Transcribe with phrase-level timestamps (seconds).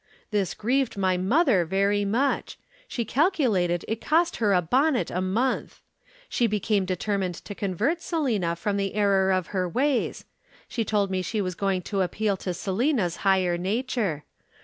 [0.31, 2.57] This grieved my mother very much
[2.87, 5.79] she calculated it cost her a bonnet a month.
[6.27, 10.25] She became determined to convert Selina from the error of her ways.
[10.67, 14.23] She told me she was going to appeal to Selina's higher nature.